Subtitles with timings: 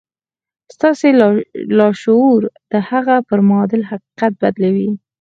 [0.75, 1.09] ستاسې
[1.79, 4.89] لاشعور د هغه پر معادل حقيقت بدلوي.